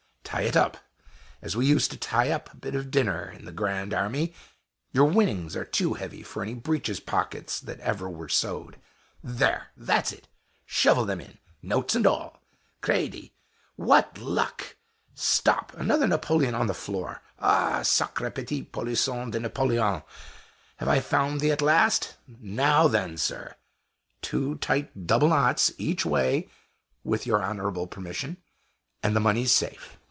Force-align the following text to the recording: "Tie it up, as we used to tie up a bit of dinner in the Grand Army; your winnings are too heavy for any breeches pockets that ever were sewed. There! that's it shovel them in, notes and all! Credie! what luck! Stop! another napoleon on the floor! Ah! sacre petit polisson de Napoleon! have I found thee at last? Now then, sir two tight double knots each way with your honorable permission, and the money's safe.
"Tie 0.23 0.43
it 0.47 0.55
up, 0.55 0.77
as 1.41 1.57
we 1.57 1.65
used 1.65 1.91
to 1.91 1.97
tie 1.97 2.31
up 2.31 2.53
a 2.53 2.55
bit 2.55 2.73
of 2.73 2.89
dinner 2.89 3.29
in 3.37 3.43
the 3.43 3.51
Grand 3.51 3.93
Army; 3.93 4.33
your 4.93 5.03
winnings 5.03 5.57
are 5.57 5.65
too 5.65 5.95
heavy 5.95 6.23
for 6.23 6.41
any 6.41 6.53
breeches 6.53 7.01
pockets 7.01 7.59
that 7.59 7.81
ever 7.81 8.09
were 8.09 8.29
sewed. 8.29 8.79
There! 9.21 9.71
that's 9.75 10.13
it 10.13 10.29
shovel 10.65 11.03
them 11.03 11.19
in, 11.19 11.37
notes 11.61 11.95
and 11.95 12.07
all! 12.07 12.41
Credie! 12.81 13.33
what 13.75 14.19
luck! 14.19 14.77
Stop! 15.13 15.73
another 15.75 16.07
napoleon 16.07 16.55
on 16.55 16.67
the 16.67 16.73
floor! 16.73 17.21
Ah! 17.37 17.81
sacre 17.83 18.31
petit 18.31 18.63
polisson 18.63 19.31
de 19.31 19.39
Napoleon! 19.41 20.01
have 20.77 20.87
I 20.87 21.01
found 21.01 21.41
thee 21.41 21.51
at 21.51 21.61
last? 21.61 22.15
Now 22.29 22.87
then, 22.87 23.17
sir 23.17 23.57
two 24.21 24.55
tight 24.59 25.05
double 25.05 25.27
knots 25.27 25.73
each 25.77 26.05
way 26.05 26.49
with 27.03 27.27
your 27.27 27.43
honorable 27.43 27.85
permission, 27.87 28.37
and 29.03 29.13
the 29.13 29.19
money's 29.19 29.51
safe. 29.51 29.97